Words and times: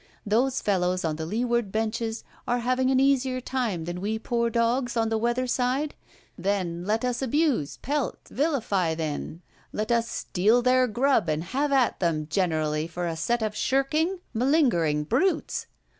Those 0.25 0.61
fellows 0.61 1.05
on 1.05 1.17
the 1.17 1.27
leeward 1.27 1.71
benches 1.71 2.23
are 2.47 2.57
having 2.61 2.89
an 2.89 2.99
easier 2.99 3.39
time 3.39 3.85
than 3.85 4.01
we 4.01 4.17
poor 4.17 4.49
dogs 4.49 4.97
on 4.97 5.09
the 5.09 5.17
weather 5.19 5.45
side? 5.45 5.93
Then, 6.35 6.83
let 6.85 7.05
us 7.05 7.21
abuse, 7.21 7.77
pelt, 7.83 8.17
vilify 8.27 8.95
then: 8.95 9.43
let 9.71 9.91
us 9.91 10.09
steal 10.09 10.63
their 10.63 10.87
grub, 10.87 11.29
and 11.29 11.43
have 11.43 11.71
at 11.71 11.99
them 11.99 12.25
generally 12.31 12.87
for 12.87 13.05
a 13.05 13.15
set 13.15 13.43
of 13.43 13.55
shirking, 13.55 14.21
malingering 14.33 15.03
brutes! 15.03 15.67